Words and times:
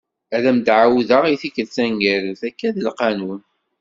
Ad 0.35 0.43
am-d-ɛawdeɣ 0.49 1.23
i 1.27 1.35
tikelt 1.41 1.71
taneggarut, 1.75 2.41
akka 2.49 2.65
i 2.69 2.71
d 2.75 2.77
lqanun. 2.87 3.41